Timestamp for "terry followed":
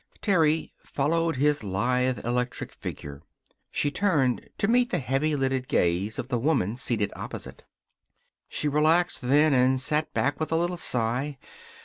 0.19-1.35